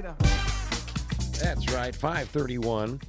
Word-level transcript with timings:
it 0.00 0.06
up. 0.06 0.18
That's 1.38 1.70
right, 1.72 1.94
531. 1.94 3.00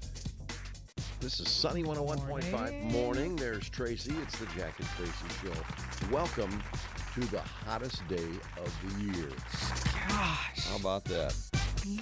This 1.21 1.40
is 1.40 1.48
Sunny 1.50 1.84
101.5 1.84 2.28
morning. 2.52 2.91
Morning. 2.91 3.36
There's 3.36 3.70
Traci. 3.70 4.21
It's 4.23 4.38
the 4.40 4.46
Jack 4.58 4.78
and 4.80 4.88
Traci 4.90 5.54
Show. 5.54 6.14
Welcome 6.14 6.62
to 7.14 7.20
the 7.22 7.40
hottest 7.41 8.05
day 8.08 8.23
of 8.58 8.73
the 8.84 9.05
year. 9.05 9.30
Gosh, 10.09 10.68
How 10.68 10.77
about 10.77 11.05
that? 11.05 11.34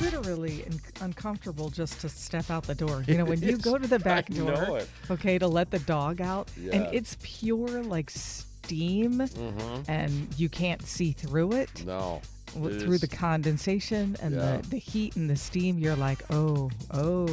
literally 0.01 0.63
in- 0.63 0.79
uncomfortable 1.01 1.69
just 1.69 2.01
to 2.01 2.09
step 2.09 2.49
out 2.49 2.63
the 2.63 2.75
door. 2.75 3.03
You 3.07 3.17
know, 3.17 3.25
when 3.25 3.41
you 3.41 3.57
go 3.57 3.77
to 3.77 3.87
the 3.87 3.99
back 3.99 4.27
door, 4.27 4.51
know 4.51 4.79
okay, 5.11 5.37
to 5.37 5.47
let 5.47 5.69
the 5.71 5.79
dog 5.79 6.19
out, 6.21 6.49
Yeah. 6.57 6.75
and 6.75 6.93
it's 6.95 7.15
pure 7.21 7.83
like 7.83 8.09
steam, 8.09 9.19
Mm-hmm. 9.19 9.91
and 9.91 10.27
you 10.37 10.49
can't 10.49 10.81
see 10.85 11.11
through 11.11 11.53
it. 11.53 11.85
No. 11.85 12.21
It 12.55 12.81
Through 12.81 12.97
the 12.99 13.07
condensation 13.07 14.15
and 14.21 14.35
Yeah. 14.35 14.57
the, 14.57 14.69
the 14.69 14.77
heat 14.77 15.15
and 15.15 15.29
the 15.29 15.35
steam, 15.35 15.77
you're 15.79 15.95
like, 15.95 16.23
oh, 16.31 16.69
oh. 16.91 17.27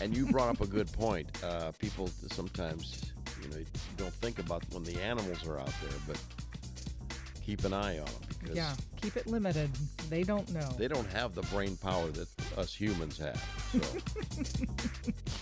And 0.00 0.16
you 0.16 0.26
brought 0.26 0.48
up 0.48 0.60
a 0.60 0.66
good 0.66 0.90
point. 0.92 1.28
Uh, 1.42 1.72
people 1.78 2.10
sometimes, 2.30 3.12
you 3.42 3.48
know, 3.50 3.64
don't 3.96 4.14
think 4.14 4.38
about 4.38 4.62
when 4.72 4.84
the 4.84 5.00
animals 5.00 5.46
are 5.46 5.58
out 5.58 5.72
there, 5.82 5.98
but 6.06 6.20
keep 7.44 7.64
an 7.64 7.72
eye 7.74 7.98
on 7.98 8.06
them 8.06 8.14
because 8.40 8.56
Yeah, 8.56 8.74
keep 9.00 9.16
it 9.16 9.26
limited. 9.26 9.70
They 10.08 10.22
don't 10.22 10.50
know. 10.52 10.68
they 10.78 10.88
don't 10.88 11.10
have 11.12 11.34
the 11.34 11.42
brain 11.42 11.76
power 11.76 12.08
that 12.08 12.28
us 12.58 12.74
humans 12.74 13.18
have. 13.18 13.42
So, 13.72 13.80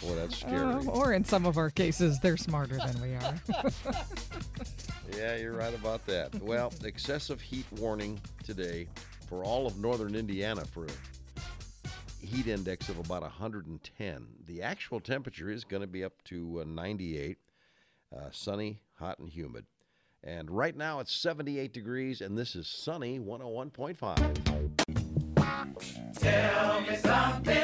boy, 0.07 0.15
that's 0.17 0.39
scary. 0.39 0.59
Uh, 0.75 0.83
or 0.91 1.13
in 1.13 1.25
some 1.25 1.47
of 1.47 1.57
our 1.59 1.71
cases, 1.71 2.19
they're 2.21 2.37
smarter 2.37 2.77
than 2.79 3.01
we 3.01 3.15
are. 3.15 3.35
Yeah, 5.17 5.37
you're 5.37 5.53
right 5.53 5.75
about 5.75 6.07
that. 6.07 6.35
Well, 6.43 6.73
excessive 6.85 7.39
heat 7.41 7.67
warning 7.73 8.19
today 8.45 8.87
for 9.33 9.43
all 9.45 9.67
of 9.67 9.79
northern 9.79 10.15
Indiana 10.15 10.63
for 10.63 10.85
a 10.85 10.91
heat 12.21 12.47
index 12.47 12.91
of 12.91 12.99
about 12.99 13.23
110. 13.23 14.27
The 14.47 14.61
actual 14.61 15.01
temperature 15.01 15.51
is 15.51 15.65
going 15.65 15.81
to 15.81 15.87
be 15.87 16.05
up 16.05 16.23
to 16.25 16.61
uh, 16.61 16.65
98, 16.69 17.39
uh, 18.15 18.29
sunny, 18.31 18.83
hot, 18.99 19.19
and 19.21 19.31
humid. 19.31 19.65
And 20.23 20.51
right 20.51 20.77
now 20.77 21.01
it's 21.01 21.17
78 21.17 21.73
degrees, 21.73 22.21
and 22.21 22.37
this 22.37 22.55
is 22.55 22.69
sunny 22.69 23.21
101.5. 23.21 26.21
Tell 26.21 26.81
me 26.83 26.97
something. 26.97 27.62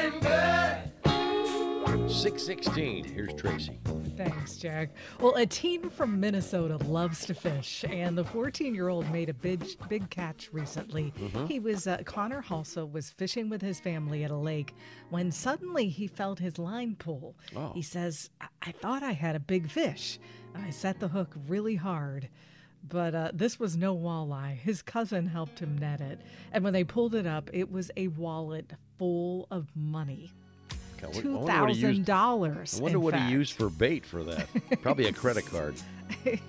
616. 2.11 3.03
Here's 3.03 3.29
Traci. 3.33 3.77
Thanks, 4.17 4.57
Jack. 4.57 4.89
Well, 5.19 5.35
a 5.35 5.45
teen 5.45 5.89
from 5.89 6.19
Minnesota 6.19 6.77
loves 6.77 7.25
to 7.27 7.33
fish, 7.33 7.85
and 7.87 8.17
the 8.17 8.23
14-year-old 8.23 9.09
made 9.11 9.29
a 9.29 9.33
big, 9.33 9.63
big 9.87 10.09
catch 10.09 10.49
recently. 10.51 11.13
He 11.47 11.59
was 11.59 11.87
uh, 11.87 11.99
Connor 12.05 12.41
Halsa 12.41 12.91
was 12.91 13.11
fishing 13.11 13.47
with 13.47 13.61
his 13.61 13.79
family 13.79 14.23
at 14.23 14.31
a 14.31 14.35
lake 14.35 14.73
when 15.11 15.31
suddenly 15.31 15.87
he 15.87 16.07
felt 16.07 16.39
his 16.39 16.57
line 16.57 16.95
pull. 16.97 17.35
Oh. 17.55 17.71
He 17.73 17.83
says, 17.83 18.29
I-, 18.41 18.47
"I 18.63 18.71
thought 18.71 19.03
I 19.03 19.11
had 19.11 19.35
a 19.35 19.39
big 19.39 19.69
fish. 19.69 20.19
I 20.55 20.71
set 20.71 20.99
the 20.99 21.07
hook 21.07 21.35
really 21.47 21.75
hard." 21.75 22.27
But 22.87 23.13
uh, 23.13 23.31
this 23.33 23.59
was 23.59 23.77
no 23.77 23.95
walleye. 23.95 24.57
His 24.57 24.81
cousin 24.81 25.27
helped 25.27 25.59
him 25.59 25.77
net 25.77 26.01
it. 26.01 26.19
And 26.51 26.63
when 26.63 26.73
they 26.73 26.83
pulled 26.83 27.13
it 27.13 27.27
up, 27.27 27.49
it 27.53 27.71
was 27.71 27.91
a 27.97 28.07
wallet 28.07 28.71
full 28.97 29.47
of 29.51 29.67
money. 29.75 30.31
I 31.03 31.07
wonder- 31.07 31.19
I 31.19 31.21
Two 31.21 31.37
wonder 31.37 31.61
what 31.61 31.69
he 31.69 31.75
used- 31.75 31.83
thousand 31.85 32.05
dollars. 32.05 32.79
I 32.79 32.83
wonder 32.83 32.99
what 32.99 33.13
fact. 33.13 33.25
he 33.27 33.31
used 33.31 33.53
for 33.53 33.69
bait 33.69 34.05
for 34.05 34.23
that. 34.23 34.47
Probably 34.81 35.05
a 35.07 35.13
credit 35.13 35.45
card. 35.45 35.75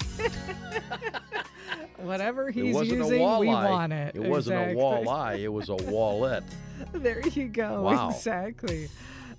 Whatever 1.98 2.50
he's 2.50 2.74
using, 2.74 3.00
we 3.38 3.46
want 3.48 3.92
it. 3.92 4.16
It 4.16 4.22
wasn't 4.22 4.56
a 4.58 4.74
walleye. 4.74 5.38
It 5.40 5.48
was 5.48 5.68
a 5.68 5.76
wallet. 5.76 6.44
There 6.94 7.20
you 7.28 7.46
go. 7.48 7.82
Wow. 7.82 8.08
Exactly. 8.08 8.88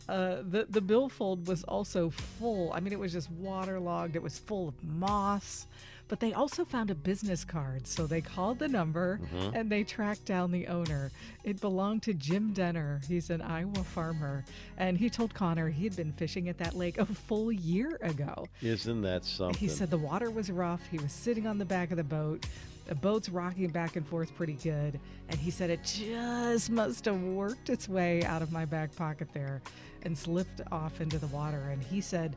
Uh, 0.07 0.43
the 0.47 0.67
the 0.69 0.79
billfold 0.79 1.47
was 1.47 1.63
also 1.63 2.11
full. 2.11 2.71
I 2.71 2.79
mean, 2.79 2.93
it 2.93 2.99
was 2.99 3.11
just 3.11 3.31
waterlogged. 3.31 4.15
It 4.15 4.21
was 4.21 4.37
full 4.37 4.67
of 4.67 4.75
moss. 4.83 5.65
But 6.11 6.19
they 6.19 6.33
also 6.33 6.65
found 6.65 6.91
a 6.91 6.95
business 6.95 7.45
card, 7.45 7.87
so 7.87 8.05
they 8.05 8.19
called 8.19 8.59
the 8.59 8.67
number 8.67 9.21
Mm-hmm. 9.33 9.55
and 9.55 9.69
they 9.71 9.85
tracked 9.85 10.25
down 10.25 10.51
the 10.51 10.67
owner. 10.67 11.09
It 11.45 11.61
belonged 11.61 12.03
to 12.03 12.13
Jim 12.13 12.51
Denner. 12.51 12.99
He's 13.07 13.29
an 13.29 13.41
Iowa 13.41 13.81
farmer, 13.85 14.43
and 14.77 14.97
he 14.97 15.09
told 15.09 15.33
Connor 15.33 15.69
he 15.69 15.85
had 15.85 15.95
been 15.95 16.11
fishing 16.11 16.49
at 16.49 16.57
that 16.57 16.75
lake 16.75 16.97
a 16.97 17.05
full 17.05 17.49
year 17.49 17.97
ago. 18.01 18.45
Isn't 18.61 19.01
that 19.03 19.23
something? 19.23 19.57
He 19.57 19.69
said 19.69 19.89
the 19.89 19.97
water 19.97 20.29
was 20.29 20.51
rough. 20.51 20.85
He 20.91 20.97
was 20.97 21.13
sitting 21.13 21.47
on 21.47 21.57
the 21.57 21.63
back 21.63 21.91
of 21.91 21.97
the 21.97 22.03
boat. 22.03 22.45
The 22.87 22.95
boat's 22.95 23.29
rocking 23.29 23.69
back 23.69 23.95
and 23.95 24.05
forth 24.05 24.35
pretty 24.35 24.55
good. 24.61 24.99
And 25.29 25.39
he 25.39 25.49
said 25.49 25.69
it 25.69 25.79
just 25.85 26.69
must 26.69 27.05
have 27.05 27.21
worked 27.21 27.69
its 27.69 27.87
way 27.87 28.21
out 28.25 28.41
of 28.41 28.51
my 28.51 28.65
back 28.65 28.93
pocket 28.97 29.29
there 29.33 29.61
and 30.03 30.17
slipped 30.17 30.59
off 30.73 30.99
into 30.99 31.19
the 31.19 31.27
water. 31.27 31.69
And 31.71 31.81
he 31.81 32.01
said 32.01 32.35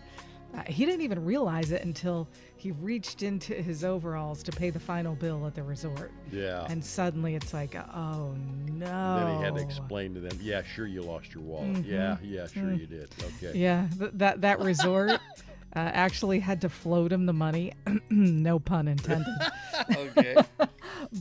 uh, 0.57 0.63
he 0.67 0.85
didn't 0.87 1.01
even 1.01 1.25
realize 1.25 1.73
it 1.73 1.85
until 1.85 2.29
he 2.57 2.71
reached 2.73 3.23
into 3.23 3.55
his 3.55 3.85
overalls 3.85 4.43
to 4.45 4.53
pay 4.53 4.71
the 4.71 4.79
final 4.79 5.15
bill 5.15 5.47
at 5.47 5.55
the 5.55 5.63
resort. 5.63 6.13
Yeah. 6.31 6.67
And 6.69 6.85
suddenly 6.85 7.35
it's 7.35 7.53
like, 7.53 7.75
oh 7.75 8.35
no. 8.69 9.17
then 9.19 9.37
he 9.39 9.45
had 9.45 9.55
to 9.57 9.63
explain 9.63 10.15
to 10.15 10.21
them, 10.21 10.39
yeah, 10.41 10.63
sure 10.63 10.87
you 10.87 11.03
lost 11.03 11.35
your 11.35 11.43
wallet. 11.43 11.85
Yeah, 11.85 12.17
yeah, 12.23 12.47
sure 12.47 12.73
you 12.73 12.87
did. 12.87 13.11
Okay. 13.19 13.47
Mm-hmm. 13.49 13.59
Yeah, 13.59 13.89
th- 13.99 14.11
that 14.15 14.41
that 14.43 14.61
resort 14.61 15.11
uh, 15.11 15.19
actually 15.75 16.39
had 16.39 16.61
to 16.61 16.69
float 16.69 17.13
him 17.13 17.27
the 17.27 17.33
money. 17.33 17.73
no 18.11 18.59
pun 18.59 18.89
intended. 18.89 19.35
okay. 19.97 20.37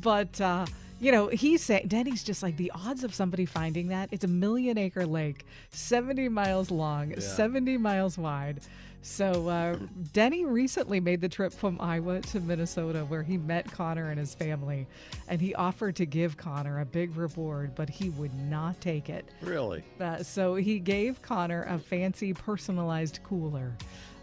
But 0.01 0.39
uh, 0.39 0.65
you 0.99 1.11
know, 1.11 1.27
he's 1.27 1.61
saying 1.61 1.87
Denny's 1.89 2.23
just 2.23 2.41
like 2.41 2.55
the 2.55 2.71
odds 2.73 3.03
of 3.03 3.13
somebody 3.13 3.45
finding 3.45 3.89
that. 3.89 4.09
It's 4.11 4.23
a 4.23 4.29
million 4.29 4.77
acre 4.77 5.05
lake, 5.05 5.45
seventy 5.69 6.29
miles 6.29 6.71
long, 6.71 7.19
seventy 7.19 7.77
miles 7.77 8.17
wide. 8.17 8.61
So 9.03 9.49
uh, 9.49 9.75
Denny 10.13 10.45
recently 10.45 11.01
made 11.01 11.19
the 11.19 11.27
trip 11.27 11.51
from 11.51 11.79
Iowa 11.81 12.21
to 12.21 12.39
Minnesota, 12.39 13.03
where 13.05 13.21
he 13.21 13.37
met 13.37 13.69
Connor 13.69 14.09
and 14.09 14.17
his 14.17 14.33
family, 14.33 14.87
and 15.27 15.41
he 15.41 15.53
offered 15.55 15.97
to 15.97 16.05
give 16.05 16.37
Connor 16.37 16.79
a 16.79 16.85
big 16.85 17.15
reward, 17.17 17.75
but 17.75 17.89
he 17.89 18.09
would 18.11 18.33
not 18.33 18.79
take 18.79 19.09
it. 19.09 19.25
Really? 19.41 19.83
Uh, 19.99 20.23
so 20.23 20.55
he 20.55 20.79
gave 20.79 21.21
Connor 21.21 21.63
a 21.63 21.77
fancy 21.77 22.33
personalized 22.33 23.19
cooler. 23.23 23.73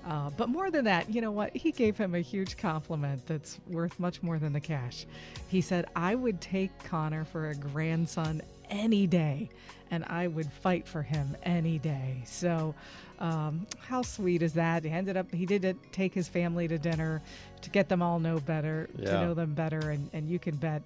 Uh, 0.07 0.31
but 0.31 0.49
more 0.49 0.71
than 0.71 0.87
that, 0.87 1.13
you 1.13 1.21
know 1.21 1.31
what? 1.31 1.55
He 1.55 1.73
gave 1.73 1.99
him 1.99 2.15
a 2.15 2.21
huge 2.21 2.57
compliment 2.57 3.27
that's 3.27 3.61
worth 3.69 4.01
much 4.01 4.23
more 4.23 4.39
than 4.39 4.55
the 4.55 4.61
cash. 4.61 5.05
He 5.49 5.61
said, 5.61 5.85
I 5.95 6.15
would 6.15 6.41
take 6.41 6.71
Connor 6.85 7.27
for 7.27 7.51
a 7.51 7.55
grandson 7.55 8.41
any 8.71 9.07
day, 9.07 9.51
and 9.91 10.05
I 10.07 10.27
would 10.29 10.51
fight 10.53 10.87
for 10.87 11.03
him 11.03 11.37
any 11.43 11.79
day. 11.79 12.23
So, 12.25 12.75
um, 13.19 13.67
how 13.81 14.03
sweet 14.03 14.41
is 14.43 14.55
that? 14.55 14.85
He 14.85 14.91
ended 14.91 15.17
up, 15.17 15.31
he 15.35 15.45
did 15.45 15.65
it, 15.65 15.77
take 15.93 16.15
his 16.15 16.29
family 16.29 16.67
to 16.69 16.79
dinner 16.79 17.21
to 17.61 17.71
get 17.71 17.89
them 17.89 18.01
all 18.03 18.19
know 18.19 18.39
better, 18.41 18.89
to 18.97 19.13
know 19.21 19.35
them 19.35 19.53
better, 19.55 19.91
and, 19.91 20.09
and 20.13 20.29
you 20.29 20.39
can 20.39 20.57
bet. 20.57 20.83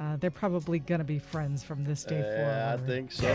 Uh, 0.00 0.16
they're 0.16 0.30
probably 0.30 0.78
going 0.78 0.98
to 1.00 1.04
be 1.04 1.18
friends 1.18 1.62
from 1.62 1.84
this 1.84 2.02
day 2.04 2.22
forward. 2.22 2.38
Yeah, 2.38 2.74
I 2.74 2.86
think 2.86 3.12
so. 3.12 3.26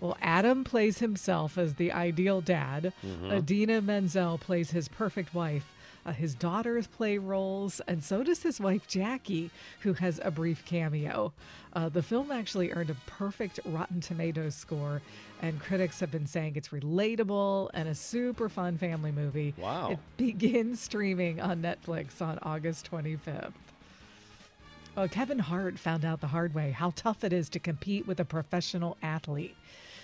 Well, 0.00 0.16
Adam 0.20 0.64
plays 0.64 0.98
himself 0.98 1.56
as 1.56 1.74
the 1.74 1.92
ideal 1.92 2.40
dad. 2.40 2.92
Mm-hmm. 3.06 3.32
Idina 3.32 3.80
Menzel 3.80 4.36
plays 4.36 4.70
his 4.70 4.88
perfect 4.88 5.34
wife. 5.34 5.64
Uh, 6.04 6.12
his 6.12 6.34
daughters 6.34 6.86
play 6.86 7.16
roles, 7.18 7.80
and 7.86 8.02
so 8.02 8.22
does 8.22 8.42
his 8.42 8.60
wife 8.60 8.86
Jackie, 8.88 9.50
who 9.80 9.92
has 9.92 10.20
a 10.24 10.30
brief 10.30 10.64
cameo. 10.64 11.32
Uh, 11.74 11.88
the 11.88 12.02
film 12.02 12.30
actually 12.30 12.72
earned 12.72 12.90
a 12.90 12.96
perfect 13.06 13.60
Rotten 13.64 14.00
Tomatoes 14.00 14.54
score, 14.54 15.00
and 15.40 15.60
critics 15.60 16.00
have 16.00 16.10
been 16.10 16.26
saying 16.26 16.54
it's 16.56 16.68
relatable 16.68 17.70
and 17.74 17.88
a 17.88 17.94
super 17.94 18.48
fun 18.48 18.76
family 18.78 19.12
movie. 19.12 19.54
Wow. 19.56 19.92
It 19.92 19.98
begins 20.16 20.80
streaming 20.80 21.40
on 21.40 21.62
Netflix 21.62 22.20
on 22.20 22.38
August 22.42 22.90
25th. 22.90 23.52
Well, 24.96 25.08
Kevin 25.08 25.38
Hart 25.38 25.78
found 25.78 26.04
out 26.04 26.20
the 26.20 26.26
hard 26.26 26.54
way 26.54 26.70
how 26.70 26.92
tough 26.96 27.24
it 27.24 27.32
is 27.32 27.48
to 27.50 27.58
compete 27.58 28.06
with 28.06 28.20
a 28.20 28.24
professional 28.26 28.98
athlete. 29.02 29.56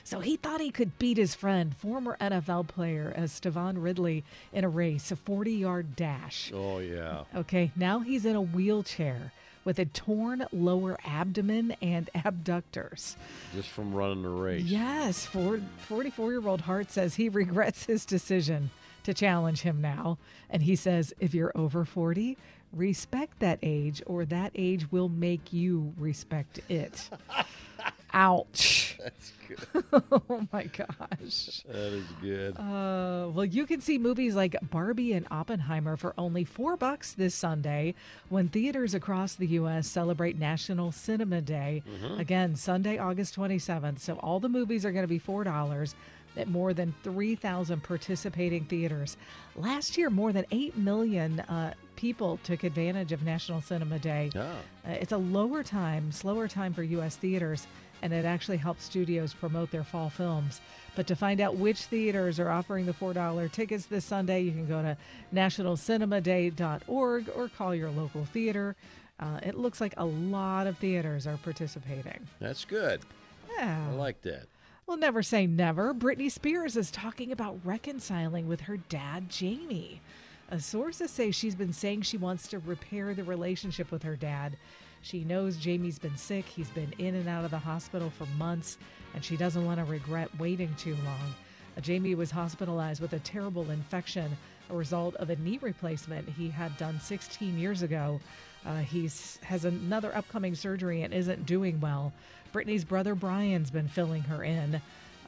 So 0.09 0.21
he 0.21 0.37
thought 0.37 0.63
he 0.63 0.71
could 0.71 0.99
beat 0.99 1.19
his 1.19 1.35
friend, 1.35 1.77
former 1.77 2.17
NFL 2.19 2.69
player 2.69 3.13
uh, 3.15 3.21
as 3.21 3.31
Stevan 3.31 3.77
Ridley, 3.77 4.25
in 4.55 4.65
a 4.65 4.69
race, 4.69 5.13
a 5.13 5.17
40 5.17 5.53
yard 5.53 5.97
dash. 5.97 6.51
Oh, 6.55 6.79
yeah. 6.79 7.25
Okay, 7.37 7.71
now 7.77 7.99
he's 7.99 8.25
in 8.25 8.35
a 8.35 8.41
wheelchair 8.41 9.35
with 9.67 9.79
a 9.79 9.85
torn 9.85 10.47
lower 10.51 10.97
abdomen 11.05 11.77
and 11.83 12.09
abductors. 12.25 13.19
Just 13.55 13.69
from 13.69 13.93
running 13.93 14.23
the 14.23 14.31
race. 14.31 14.65
Yes, 14.65 15.27
44 15.27 16.31
year 16.33 16.49
old 16.49 16.63
Hart 16.63 16.91
says 16.91 17.15
he 17.15 17.29
regrets 17.43 17.85
his 17.85 18.07
decision 18.07 18.71
to 19.03 19.13
challenge 19.13 19.61
him 19.61 19.83
now. 19.83 20.17
And 20.49 20.63
he 20.63 20.75
says, 20.75 21.13
if 21.21 21.35
you're 21.35 21.53
over 21.55 21.85
40, 21.85 22.39
respect 22.73 23.41
that 23.41 23.59
age, 23.63 24.03
or 24.07 24.25
that 24.25 24.53
age 24.55 24.91
will 24.91 25.11
make 25.11 25.53
you 25.53 25.93
respect 25.99 26.61
it. 26.71 27.11
Ouch. 28.19 28.99
That's 29.03 29.33
good. 29.33 29.39
Oh 30.29 30.47
my 30.53 30.65
gosh. 30.65 31.63
That 31.69 31.93
is 31.93 32.05
good. 32.21 32.57
Uh, 32.59 33.29
well, 33.33 33.45
you 33.47 33.65
can 33.65 33.81
see 33.81 33.97
movies 33.97 34.35
like 34.35 34.57
Barbie 34.71 35.15
and 35.15 35.27
Oppenheimer 35.31 35.97
for 35.97 36.13
only 36.19 36.45
four 36.45 36.77
bucks 36.77 37.15
this 37.15 37.35
Sunday 37.35 37.95
when 38.29 38.49
theaters 38.49 38.95
across 38.95 39.35
the 39.37 39.47
U.S. 39.47 39.87
celebrate 39.89 40.39
National 40.39 40.93
Cinema 40.93 41.41
Day. 41.41 41.83
Again, 42.19 42.57
Sunday, 42.57 42.99
August 42.99 43.37
27th. 43.37 44.01
So 44.01 44.15
all 44.17 44.39
the 44.41 44.49
movies 44.51 44.85
are 44.85 44.93
going 44.93 45.05
to 45.05 45.09
be 45.09 45.21
$4 45.21 45.95
at 46.39 46.49
more 46.49 46.73
than 46.73 46.95
3,000 47.03 47.83
participating 47.83 48.65
theaters. 48.65 49.17
Last 49.57 49.99
year, 49.99 50.09
more 50.11 50.33
than 50.33 50.47
8 50.51 50.77
million 50.77 51.41
uh, 51.41 51.75
people 51.97 52.39
took 52.45 52.63
advantage 52.65 53.13
of 53.13 53.23
National 53.23 53.61
Cinema 53.61 53.99
Day. 53.99 54.31
Uh, 54.87 54.91
it's 54.93 55.13
a 55.13 55.19
lower 55.19 55.63
time, 55.63 56.13
slower 56.13 56.47
time 56.49 56.73
for 56.73 56.83
U.S. 56.83 57.17
theaters, 57.17 57.67
and 58.03 58.13
it 58.13 58.25
actually 58.25 58.57
helps 58.57 58.85
studios 58.85 59.35
promote 59.35 59.71
their 59.71 59.83
fall 59.85 60.09
films. 60.09 60.61
But 60.95 61.07
to 61.09 61.17
find 61.17 61.41
out 61.41 61.57
which 61.57 61.83
theaters 61.83 62.39
are 62.39 62.51
offering 62.51 62.87
the 62.87 62.93
$4 62.93 63.51
tickets 63.53 63.87
this 63.87 64.05
Sunday, 64.05 64.43
you 64.43 64.53
can 64.53 64.67
go 64.67 64.81
to 64.83 64.97
nationalcinemaday.org 65.35 67.31
or 67.35 67.49
call 67.49 67.75
your 67.75 67.91
local 67.91 68.25
theater. 68.25 68.77
Uh, 69.21 69.41
it 69.43 69.57
looks 69.57 69.81
like 69.81 69.95
a 69.97 70.05
lot 70.05 70.69
of 70.69 70.79
theaters 70.79 71.27
are 71.27 71.37
participating. 71.39 72.29
That's 72.39 72.65
good. 72.65 73.03
Yeah. 73.57 73.89
I 73.91 73.95
like 73.95 74.23
that. 74.23 74.47
Well, 74.89 74.97
never 74.97 75.23
say 75.23 75.47
never. 75.47 75.93
Britney 75.93 76.31
Spears 76.31 76.75
is 76.75 76.91
talking 76.91 77.31
about 77.31 77.61
reconciling 77.63 78.49
with 78.49 78.63
her 78.63 78.79
dad, 78.79 79.29
Jamie. 79.29 80.01
Uh, 80.51 80.57
sources 80.57 81.11
say 81.11 81.31
she's 81.31 81.55
been 81.55 81.75
saying 81.75 82.01
she 82.01 82.17
wants 82.17 82.49
to 82.49 82.59
repair 82.61 83.13
the 83.13 83.23
relationship 83.23 83.93
with 83.93 84.03
her 84.03 84.17
dad. 84.17 84.57
She 85.03 85.25
knows 85.25 85.59
Jamie's 85.59 85.99
been 85.99 86.17
sick. 86.17 86.47
He's 86.47 86.71
been 86.71 86.95
in 86.97 87.17
and 87.17 87.29
out 87.29 87.45
of 87.45 87.51
the 87.51 87.59
hospital 87.59 88.09
for 88.09 88.25
months, 88.39 88.79
and 89.15 89.23
she 89.23 89.37
doesn't 89.37 89.67
want 89.67 89.79
to 89.79 89.85
regret 89.85 90.31
waiting 90.39 90.75
too 90.79 90.97
long. 91.05 91.35
Uh, 91.77 91.83
Jamie 91.83 92.15
was 92.15 92.31
hospitalized 92.31 93.03
with 93.03 93.13
a 93.13 93.19
terrible 93.19 93.71
infection, 93.71 94.35
a 94.71 94.75
result 94.75 95.15
of 95.17 95.29
a 95.29 95.37
knee 95.37 95.59
replacement 95.61 96.27
he 96.31 96.49
had 96.49 96.75
done 96.79 96.99
16 96.99 97.59
years 97.59 97.83
ago. 97.83 98.19
Uh, 98.65 98.79
he's 98.79 99.39
has 99.43 99.65
another 99.65 100.17
upcoming 100.17 100.55
surgery 100.55 101.03
and 101.03 101.13
isn't 101.13 101.45
doing 101.45 101.79
well. 101.79 102.13
Britney's 102.53 102.85
brother 102.85 103.15
Brian's 103.15 103.71
been 103.71 103.89
filling 103.89 104.23
her 104.23 104.45
in. 104.45 104.81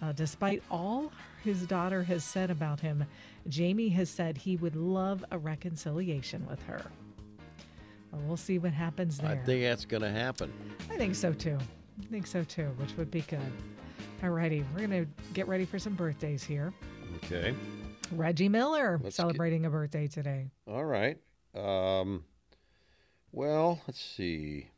Uh, 0.03 0.13
despite 0.13 0.63
all 0.71 1.13
his 1.45 1.67
daughter 1.67 2.03
has 2.03 2.25
said 2.25 2.51
about 2.51 2.81
him, 2.81 3.05
Jamie 3.49 3.91
has 3.91 4.09
said 4.09 4.37
he 4.39 4.57
would 4.57 4.75
love 4.77 5.25
a 5.31 5.39
reconciliation 5.39 6.47
with 6.49 6.63
her. 6.63 6.83
Well, 8.11 8.23
we'll 8.27 8.37
see 8.37 8.59
what 8.59 8.73
happens 8.73 9.19
there. 9.19 9.31
I 9.31 9.37
think 9.37 9.63
that's 9.63 9.85
going 9.85 10.03
to 10.03 10.11
happen. 10.11 10.53
I 10.91 10.97
think 10.97 11.15
so 11.15 11.33
too. 11.33 11.59
I 12.01 12.07
think 12.07 12.27
so 12.27 12.43
too, 12.45 12.69
which 12.79 12.97
would 12.97 13.11
be 13.11 13.21
good. 13.23 13.41
All 14.23 14.31
righty, 14.31 14.65
we're 14.75 14.81
gonna 14.83 15.07
get 15.33 15.49
ready 15.49 15.65
for 15.65 15.79
some 15.79 15.95
birthdays 15.95 16.43
here. 16.43 16.73
Okay. 17.25 17.55
Reggie 18.13 18.49
Miller 18.51 18.93
Let's 19.03 19.17
get- 19.17 19.23
celebrating 19.23 19.65
a 19.67 19.71
birthday 19.71 20.07
today. 20.07 20.51
All 20.67 20.85
right. 20.85 21.17
Um, 21.55 22.25
well, 23.33 23.81
let's 23.87 24.01
see. 24.01 24.69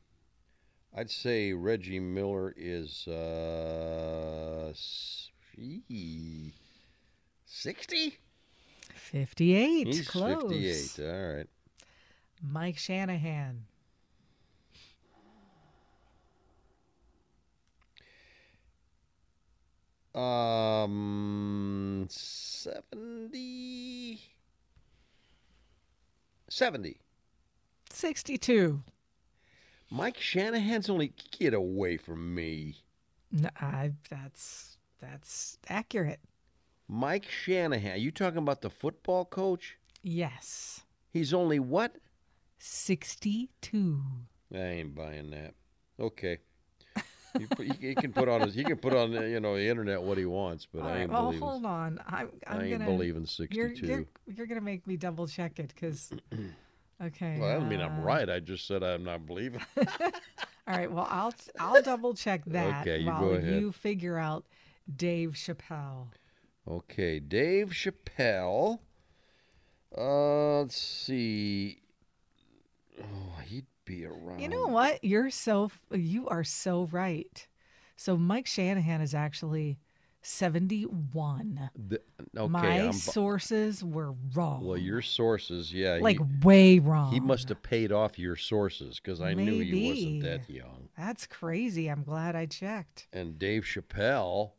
I'd 0.95 1.11
say 1.11 1.55
Reggie 1.55 2.01
Miller 2.01 2.53
is 2.57 3.09
uh, 3.09 4.73
60? 4.75 6.53
58. 8.95 9.87
He's 9.87 10.09
close. 10.09 10.43
58. 10.43 10.99
All 11.09 11.37
right. 11.37 11.47
Mike 12.43 12.77
Shanahan. 12.77 13.65
Um, 20.15 22.07
70. 22.11 24.21
70. 26.49 27.01
62. 27.89 28.83
Mike 29.93 30.19
Shanahan's 30.19 30.89
only 30.89 31.13
get 31.39 31.53
away 31.53 31.99
from 31.99 32.35
me. 32.35 32.77
No, 33.31 33.51
I, 33.61 33.93
that's 34.09 34.79
that's 35.03 35.59
accurate. 35.69 36.21
Mike 36.89 37.27
Shanahan, 37.29 38.01
you 38.01 38.11
talking 38.11 38.39
about 38.39 38.63
the 38.63 38.71
football 38.71 39.27
coach? 39.27 39.77
Yes. 40.03 40.81
He's 41.13 41.35
only 41.35 41.59
what? 41.59 41.97
62. 42.59 44.01
I 44.55 44.57
ain't 44.57 44.95
buying 44.95 45.31
that. 45.31 45.53
Okay. 46.01 46.39
He, 47.59 47.73
he, 47.81 47.95
can 47.95 48.13
put 48.13 48.29
on 48.29 48.43
his 48.43 48.55
he 48.55 48.63
can 48.63 48.77
put 48.77 48.95
on 48.95 49.13
you 49.13 49.41
know 49.41 49.57
the 49.57 49.67
internet 49.67 50.03
what 50.03 50.19
he 50.19 50.27
wants, 50.27 50.67
but 50.71 50.83
All 50.83 50.89
I 50.89 50.91
right, 50.91 51.01
ain't 51.01 51.11
well, 51.11 51.23
believing 51.25 51.49
hold 51.49 51.67
on. 51.67 52.01
I'm, 52.07 52.31
I'm 52.47 52.61
I 52.61 52.63
ain't 52.65 52.79
gonna, 52.79 52.91
believing 52.91 53.23
You're, 53.23 53.69
62. 53.71 53.87
you're, 53.87 54.07
you're 54.27 54.47
going 54.47 54.59
to 54.59 54.65
make 54.65 54.87
me 54.87 54.97
double 54.97 55.27
check 55.27 55.59
it 55.59 55.69
because. 55.75 56.11
Okay. 57.03 57.39
well, 57.41 57.51
I 57.51 57.55
don't 57.55 57.69
mean 57.69 57.81
I'm 57.81 57.99
uh, 58.01 58.05
right. 58.05 58.29
I 58.31 58.41
just 58.41 58.67
said 58.67 58.83
I'm 58.83 59.05
not 59.05 59.27
believing. 59.27 59.61
All 60.69 60.77
right. 60.77 60.91
Well, 60.91 61.07
I'll 61.11 61.35
I'll 61.59 61.83
double 61.83 62.15
check 62.15 62.43
that 62.47 62.83
Okay, 62.83 62.99
you 62.99 63.07
while 63.07 63.21
go 63.21 63.35
ahead. 63.35 63.53
you 63.55 63.73
figure 63.73 64.19
out 64.19 64.45
Dave 64.95 65.31
Chappelle. 65.33 66.09
Okay, 66.69 67.19
Dave 67.19 67.71
Chappelle. 67.71 68.79
Uh, 69.97 70.61
let's 70.61 70.77
see. 70.77 71.79
Oh, 73.01 73.41
he'd 73.45 73.67
be 73.85 74.05
around. 74.05 74.41
You 74.41 74.49
know 74.49 74.69
what? 74.69 75.03
You're 75.05 75.31
so 75.31 75.71
you 75.91 76.29
are 76.29 76.45
so 76.45 76.89
right. 76.93 77.47
So 77.97 78.17
Mike 78.17 78.47
Shanahan 78.47 79.01
is 79.01 79.15
actually 79.15 79.79
71. 80.23 81.71
The, 81.89 82.01
okay, 82.37 82.49
My 82.49 82.81
I'm, 82.81 82.93
sources 82.93 83.83
were 83.85 84.15
wrong. 84.35 84.65
well, 84.65 84.79
your 84.79 85.03
sources, 85.03 85.73
yeah. 85.73 85.99
like 86.01 86.19
he, 86.19 86.47
way 86.47 86.79
wrong. 86.79 87.13
he 87.13 87.21
must 87.21 87.49
have 87.49 87.63
paid 87.63 87.93
off 87.93 88.19
your 88.19 88.37
sources 88.37 89.01
because 89.03 89.21
I 89.21 89.35
knew 89.35 89.59
he 89.59 89.91
wasn't 89.91 90.23
that 90.23 90.49
young. 90.49 90.89
That's 90.97 91.27
crazy. 91.27 91.89
I'm 91.89 92.05
glad 92.05 92.37
I 92.37 92.47
checked. 92.47 93.09
And 93.13 93.39
Dave 93.39 93.65
Chappelle 93.65 94.53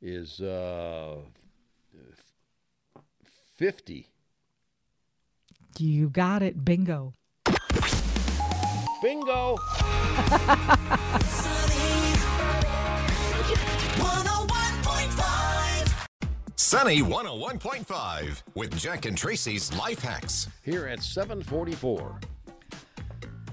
is 0.00 0.40
uh, 0.40 1.16
50. 3.56 4.06
You 5.78 6.08
got 6.08 6.42
it. 6.42 6.64
Bingo. 6.64 7.12
Bingo! 9.02 9.58
Sunny 16.76 17.00
101.5 17.00 18.42
with 18.54 18.76
Jack 18.76 19.06
and 19.06 19.16
Traci's 19.16 19.74
Life 19.78 20.00
Hacks. 20.02 20.46
Here 20.62 20.86
at 20.86 21.02
744. 21.02 22.20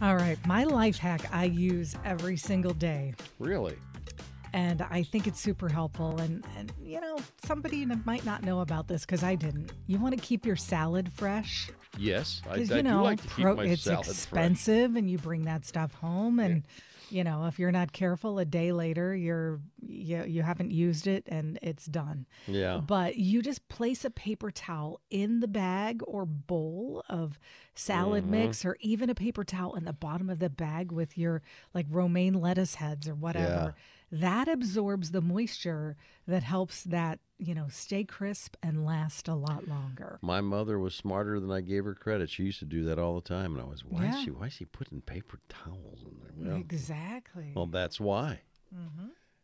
All 0.01 0.15
right. 0.17 0.37
My 0.45 0.65
life 0.65 0.97
hack 0.97 1.33
I 1.33 1.45
use 1.45 1.95
every 2.03 2.35
single 2.35 2.73
day. 2.73 3.13
Really? 3.39 3.77
and 4.51 4.83
I 4.83 5.03
think 5.03 5.25
it's 5.25 5.39
super 5.39 5.69
helpful. 5.69 6.19
And, 6.19 6.45
and 6.57 6.73
you 6.83 6.99
know, 6.99 7.17
somebody 7.45 7.85
might 7.85 8.25
not 8.25 8.43
know 8.43 8.59
about 8.59 8.89
this 8.89 9.05
because 9.05 9.23
I 9.23 9.35
didn't. 9.35 9.71
You 9.87 9.99
want 9.99 10.15
to 10.15 10.21
keep 10.21 10.45
your 10.45 10.57
salad 10.57 11.09
fresh 11.13 11.71
Yes, 11.97 12.41
I, 12.47 12.49
I 12.49 12.53
because 12.55 12.69
you 12.71 12.83
know 12.83 13.03
like 13.03 13.21
to 13.21 13.27
keep 13.29 13.45
pro- 13.45 13.55
my 13.55 13.65
it's 13.65 13.83
salad 13.83 14.05
fresh. 14.05 14.15
expensive, 14.15 14.95
and 14.95 15.09
you 15.09 15.17
bring 15.17 15.43
that 15.43 15.65
stuff 15.65 15.93
home, 15.93 16.39
and 16.39 16.63
you 17.09 17.23
know 17.23 17.45
if 17.45 17.59
you're 17.59 17.71
not 17.71 17.91
careful, 17.91 18.39
a 18.39 18.45
day 18.45 18.71
later 18.71 19.15
you're 19.15 19.59
you, 19.85 20.23
you 20.25 20.41
haven't 20.41 20.71
used 20.71 21.07
it 21.07 21.23
and 21.27 21.59
it's 21.61 21.85
done. 21.85 22.25
Yeah. 22.47 22.77
But 22.85 23.17
you 23.17 23.41
just 23.41 23.67
place 23.67 24.05
a 24.05 24.09
paper 24.09 24.51
towel 24.51 25.01
in 25.09 25.39
the 25.39 25.47
bag 25.47 26.01
or 26.07 26.25
bowl 26.25 27.03
of 27.09 27.39
salad 27.75 28.23
Mm-hmm. 28.23 28.31
mix, 28.31 28.65
or 28.65 28.77
even 28.79 29.09
a 29.09 29.15
paper 29.15 29.43
towel 29.43 29.75
in 29.75 29.85
the 29.85 29.93
bottom 29.93 30.29
of 30.29 30.39
the 30.39 30.49
bag 30.49 30.91
with 30.91 31.17
your 31.17 31.41
like 31.73 31.85
romaine 31.89 32.33
lettuce 32.33 32.75
heads 32.75 33.07
or 33.07 33.15
whatever. 33.15 33.75
That 34.15 34.47
absorbs 34.47 35.09
the 35.09 35.21
moisture 35.21 35.97
that 36.27 36.43
helps 36.43 36.83
that 36.83 37.17
you 37.39 37.55
know 37.55 37.65
stay 37.69 38.03
crisp 38.03 38.55
and 38.61 38.85
last 38.85 39.27
a 39.27 39.33
lot 39.33 39.67
longer. 39.67 40.19
My 40.21 40.39
mother 40.39 40.77
was 40.77 40.93
smarter 40.93 41.39
than 41.39 41.49
I 41.51 41.61
gave 41.61 41.83
her 41.85 41.95
credit. 41.95 42.29
She 42.29 42.43
used 42.43 42.59
to 42.59 42.65
do 42.65 42.83
that 42.85 42.99
all 42.99 43.15
the 43.15 43.27
time, 43.27 43.53
and 43.55 43.61
I 43.61 43.65
was, 43.67 43.83
why 43.83 44.03
Yeah. 44.03 44.15
is 44.19 44.23
she? 44.23 44.29
Why 44.29 44.45
is 44.47 44.53
she 44.53 44.65
putting 44.65 45.01
paper 45.01 45.39
towels 45.49 46.05
in 46.05 46.15
there? 46.21 46.51
Well, 46.51 46.57
exactly. 46.59 47.53
well 47.55 47.65
that's 47.65 47.99
why. 47.99 48.41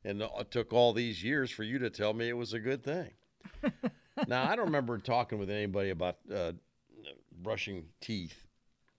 And 0.06 0.22
it 0.22 0.52
took 0.52 0.72
all 0.72 0.94
these 0.94 1.24
years 1.24 1.50
for 1.52 1.64
you 1.64 1.80
to 1.80 1.90
tell 1.90 2.14
me 2.14 2.30
it 2.30 2.38
was 2.38 2.54
a 2.54 2.60
good 2.60 2.84
thing. 2.84 3.10
now 4.28 4.50
I 4.50 4.56
don't 4.56 4.66
remember 4.66 4.98
talking 5.00 5.40
with 5.40 5.50
anybody 5.50 5.90
about 5.90 6.18
uh, 6.34 6.54
brushing 7.42 7.86
teeth. 8.02 8.46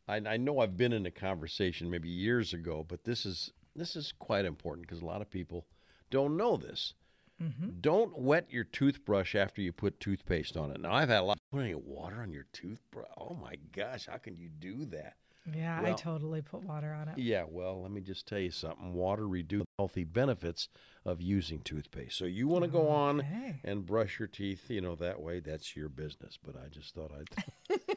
I, 0.08 0.16
I 0.16 0.36
know 0.36 0.58
I've 0.58 0.76
been 0.76 0.92
in 0.92 1.06
a 1.06 1.10
conversation 1.10 1.88
maybe 1.90 2.08
years 2.08 2.52
ago, 2.52 2.84
but 2.86 3.04
this 3.04 3.24
is 3.24 3.52
this 3.76 3.96
is 3.96 4.12
quite 4.18 4.44
important 4.44 4.86
because 4.86 5.02
a 5.02 5.06
lot 5.06 5.22
of 5.22 5.30
people 5.30 5.66
don't 6.10 6.36
know 6.36 6.56
this. 6.56 6.94
Mm-hmm. 7.42 7.80
Don't 7.80 8.18
wet 8.18 8.46
your 8.50 8.64
toothbrush 8.64 9.34
after 9.34 9.62
you 9.62 9.72
put 9.72 9.98
toothpaste 9.98 10.56
on 10.56 10.70
it. 10.70 10.80
Now 10.80 10.92
I've 10.92 11.08
had 11.08 11.20
a 11.20 11.24
lot. 11.24 11.38
Of 11.38 11.58
putting 11.58 11.82
water 11.86 12.20
on 12.20 12.32
your 12.32 12.46
toothbrush. 12.52 13.08
Oh 13.18 13.34
my 13.40 13.54
gosh, 13.72 14.06
how 14.06 14.18
can 14.18 14.36
you 14.36 14.48
do 14.48 14.84
that? 14.86 15.14
Yeah, 15.54 15.80
I 15.82 15.92
totally 15.92 16.42
put 16.42 16.62
water 16.62 16.92
on 16.92 17.08
it. 17.08 17.18
Yeah, 17.18 17.44
well, 17.48 17.82
let 17.82 17.90
me 17.90 18.02
just 18.02 18.26
tell 18.26 18.38
you 18.38 18.50
something. 18.50 18.92
Water 18.92 19.26
reduces 19.26 19.64
the 19.64 19.82
healthy 19.82 20.04
benefits 20.04 20.68
of 21.04 21.22
using 21.22 21.60
toothpaste. 21.60 22.16
So 22.16 22.26
you 22.26 22.46
want 22.46 22.64
to 22.64 22.70
go 22.70 22.88
on 22.88 23.24
and 23.64 23.86
brush 23.86 24.18
your 24.18 24.28
teeth, 24.28 24.66
you 24.68 24.82
know, 24.82 24.94
that 24.96 25.20
way. 25.20 25.40
That's 25.40 25.74
your 25.74 25.88
business. 25.88 26.38
But 26.44 26.56
I 26.56 26.68
just 26.68 26.94
thought 26.94 27.10
I'd. 27.10 27.80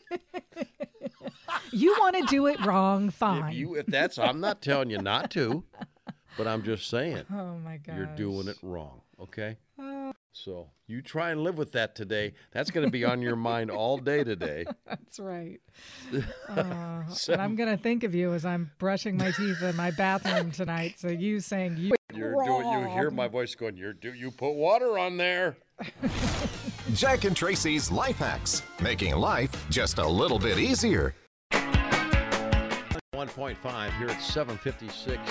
You 1.71 1.95
want 1.99 2.15
to 2.15 2.25
do 2.27 2.47
it 2.47 2.63
wrong, 2.65 3.09
fine. 3.09 3.51
if 3.51 3.55
you, 3.55 3.75
if 3.75 3.85
that's, 3.87 4.17
I'm 4.17 4.39
not 4.39 4.61
telling 4.61 4.89
you 4.89 4.99
not 4.99 5.31
to, 5.31 5.63
but 6.37 6.47
I'm 6.47 6.63
just 6.63 6.87
saying 6.89 7.23
oh 7.31 7.57
my 7.63 7.77
god. 7.77 7.97
you're 7.97 8.15
doing 8.15 8.47
it 8.47 8.57
wrong. 8.61 9.01
Okay. 9.19 9.57
So 10.35 10.71
you 10.87 11.03
try 11.03 11.29
and 11.29 11.41
live 11.41 11.59
with 11.59 11.71
that 11.73 11.95
today. 11.95 12.33
That's 12.51 12.71
going 12.71 12.85
to 12.85 12.91
be 12.91 13.05
on 13.05 13.21
your 13.21 13.35
mind 13.35 13.69
all 13.69 13.97
day 13.97 14.23
today. 14.23 14.65
That's 14.85 15.19
right. 15.19 15.59
Uh, 16.49 17.03
and 17.29 17.41
I'm 17.41 17.55
gonna 17.55 17.77
think 17.77 18.03
of 18.03 18.13
you 18.13 18.33
as 18.33 18.45
I'm 18.45 18.69
brushing 18.77 19.17
my 19.17 19.31
teeth 19.31 19.61
in 19.63 19.75
my 19.75 19.89
bathroom 19.91 20.51
tonight. 20.51 20.95
So 20.99 21.07
you 21.07 21.39
saying 21.39 21.77
you 21.77 21.93
You're 22.13 22.35
doing. 22.45 22.67
You 22.67 22.87
hear 22.89 23.09
my 23.09 23.27
voice 23.27 23.55
going. 23.55 23.75
You're 23.75 23.93
do. 23.93 24.13
You 24.13 24.29
put 24.29 24.51
water 24.51 24.99
on 24.99 25.17
there. 25.17 25.57
Jack 26.93 27.23
and 27.23 27.35
Traci's 27.35 27.91
Life 27.91 28.17
Hacks, 28.17 28.61
making 28.81 29.15
life 29.15 29.49
just 29.71 29.97
a 29.97 30.07
little 30.07 30.37
bit 30.37 30.59
easier. 30.59 31.15
1.5 33.13 33.97
here 33.99 34.09
at 34.09 34.19
756. 34.19 35.21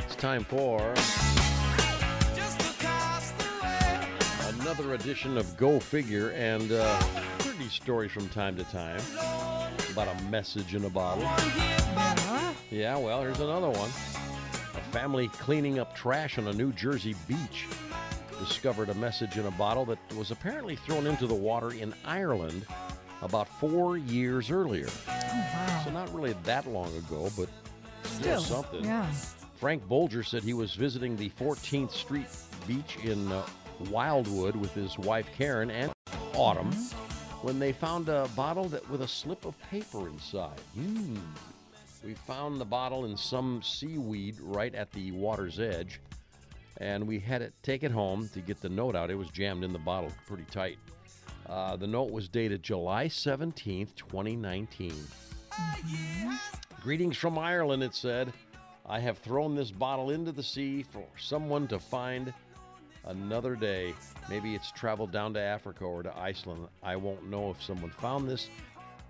It's 0.00 0.14
time 0.14 0.44
for 0.44 0.78
another 4.60 4.92
edition 4.92 5.38
of 5.38 5.56
Go 5.56 5.80
Figure 5.80 6.32
and 6.32 6.70
uh, 6.70 7.00
pretty 7.38 7.70
stories 7.70 8.12
from 8.12 8.28
time 8.28 8.56
to 8.56 8.64
time 8.64 9.00
about 9.90 10.06
a 10.06 10.22
message 10.24 10.74
in 10.74 10.84
a 10.84 10.90
bottle. 10.90 11.22
Yeah. 11.22 12.54
Yeah, 12.70 12.98
well, 12.98 13.22
here's 13.22 13.40
another 13.40 13.70
one. 13.70 13.88
A 13.88 14.92
family 14.92 15.28
cleaning 15.28 15.78
up 15.78 15.94
trash 15.94 16.36
on 16.36 16.48
a 16.48 16.52
New 16.52 16.72
Jersey 16.72 17.14
beach 17.26 17.66
discovered 18.38 18.90
a 18.90 18.94
message 18.94 19.38
in 19.38 19.46
a 19.46 19.50
bottle 19.52 19.86
that 19.86 19.98
was 20.14 20.30
apparently 20.30 20.76
thrown 20.76 21.06
into 21.06 21.26
the 21.26 21.34
water 21.34 21.72
in 21.72 21.94
Ireland 22.04 22.66
about 23.24 23.48
four 23.58 23.96
years 23.96 24.50
earlier. 24.50 24.88
wow. 25.08 25.82
So 25.84 25.90
not 25.90 26.14
really 26.14 26.34
that 26.44 26.66
long 26.66 26.94
ago, 26.96 27.30
but 27.36 27.48
Still, 28.04 28.40
something. 28.40 28.84
Yeah. 28.84 29.10
Frank 29.56 29.86
Bolger 29.88 30.24
said 30.24 30.42
he 30.42 30.52
was 30.52 30.74
visiting 30.74 31.16
the 31.16 31.30
14th 31.30 31.90
Street 31.90 32.26
beach 32.68 32.96
in 33.02 33.32
uh, 33.32 33.44
Wildwood 33.90 34.54
with 34.54 34.72
his 34.74 34.98
wife 34.98 35.26
Karen 35.36 35.70
and 35.70 35.90
Autumn 36.34 36.70
when 37.42 37.58
they 37.58 37.72
found 37.72 38.08
a 38.08 38.28
bottle 38.36 38.68
that 38.68 38.88
with 38.90 39.02
a 39.02 39.08
slip 39.08 39.44
of 39.44 39.58
paper 39.70 40.08
inside. 40.08 40.60
Hmm. 40.74 41.16
We 42.04 42.14
found 42.14 42.60
the 42.60 42.64
bottle 42.66 43.06
in 43.06 43.16
some 43.16 43.62
seaweed 43.62 44.36
right 44.40 44.74
at 44.74 44.90
the 44.92 45.10
water's 45.12 45.58
edge, 45.58 46.00
and 46.78 47.06
we 47.06 47.18
had 47.18 47.40
it 47.40 47.54
take 47.62 47.82
it 47.82 47.90
home 47.90 48.28
to 48.34 48.40
get 48.40 48.60
the 48.60 48.68
note 48.68 48.94
out. 48.94 49.10
It 49.10 49.14
was 49.14 49.28
jammed 49.28 49.64
in 49.64 49.72
the 49.72 49.78
bottle 49.78 50.12
pretty 50.26 50.44
tight. 50.50 50.78
Uh, 51.48 51.76
the 51.76 51.86
note 51.86 52.10
was 52.10 52.28
dated 52.28 52.62
July 52.62 53.06
17th, 53.06 53.94
2019. 53.96 54.94
Greetings 56.82 57.16
from 57.16 57.38
Ireland, 57.38 57.82
it 57.82 57.94
said. 57.94 58.32
I 58.86 58.98
have 59.00 59.18
thrown 59.18 59.54
this 59.54 59.70
bottle 59.70 60.10
into 60.10 60.32
the 60.32 60.42
sea 60.42 60.82
for 60.82 61.04
someone 61.16 61.66
to 61.68 61.78
find 61.78 62.32
another 63.06 63.56
day. 63.56 63.94
Maybe 64.28 64.54
it's 64.54 64.70
traveled 64.72 65.10
down 65.10 65.34
to 65.34 65.40
Africa 65.40 65.84
or 65.84 66.02
to 66.02 66.16
Iceland. 66.16 66.68
I 66.82 66.96
won't 66.96 67.28
know 67.28 67.50
if 67.50 67.62
someone 67.62 67.90
found 67.90 68.28
this, 68.28 68.48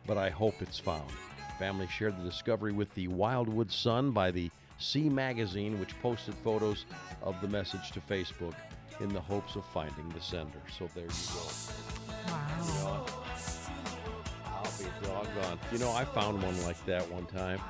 but 0.07 0.17
I 0.17 0.31
hope 0.31 0.61
it's 0.61 0.79
found. 0.79 1.11
Family 1.59 1.89
shared 1.89 2.19
the 2.19 2.29
discovery 2.29 2.73
with 2.73 2.93
the 2.95 3.09
Wildwood 3.09 3.71
Sun 3.71 4.11
by 4.11 4.31
the 4.31 4.51
Sea 4.79 5.09
Magazine, 5.09 5.79
which 5.79 5.99
posted 6.01 6.35
photos 6.35 6.85
of 7.23 7.41
the 7.41 7.49
message 7.49 7.93
to 7.93 8.01
Facebook 8.01 8.55
in 9.01 9.09
the 9.09 9.21
hopes 9.21 9.57
of 9.57 9.65
finding 9.67 10.09
the 10.11 10.21
sender. 10.21 10.61
So 10.77 10.89
there 10.95 11.05
you 11.05 11.11
go. 11.11 11.94
Doggone. 15.05 15.59
You 15.73 15.79
know, 15.79 15.93
I 15.93 16.05
found 16.05 16.43
one 16.43 16.63
like 16.65 16.85
that 16.87 17.11
one 17.11 17.27
time. 17.27 17.61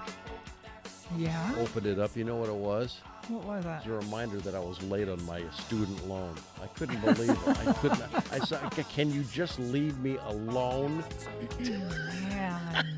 Yeah. 1.17 1.55
Opened 1.59 1.87
it 1.87 1.99
up. 1.99 2.17
You 2.17 2.25
know 2.25 2.37
what 2.37 2.49
it 2.49 2.55
was? 2.55 3.00
What 3.29 3.45
was 3.45 3.64
that? 3.64 3.79
It's 3.79 3.87
a 3.87 3.93
reminder 3.93 4.38
that 4.38 4.55
I 4.55 4.59
was 4.59 4.83
late 4.85 5.09
on 5.09 5.25
my 5.25 5.43
student 5.53 6.09
loan. 6.09 6.35
I 6.62 6.67
couldn't 6.69 7.00
believe 7.00 7.31
it. 7.31 7.49
I 7.49 7.73
couldn't. 7.75 8.03
I 8.33 8.38
said, 8.41 8.61
"Can 8.88 9.12
you 9.12 9.23
just 9.25 9.59
leave 9.59 9.99
me 9.99 10.17
alone?" 10.26 11.05